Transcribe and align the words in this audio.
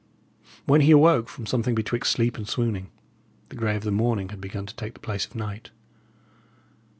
When 0.65 0.81
he 0.81 0.89
awoke 0.89 1.29
from 1.29 1.45
something 1.45 1.75
betwixt 1.75 2.11
sleep 2.13 2.35
and 2.35 2.47
swooning, 2.47 2.89
the 3.49 3.55
grey 3.55 3.75
of 3.75 3.83
the 3.83 3.91
morning 3.91 4.29
had 4.29 4.41
begun 4.41 4.65
to 4.65 4.75
take 4.75 4.95
the 4.95 4.99
place 4.99 5.27
of 5.27 5.35
night. 5.35 5.69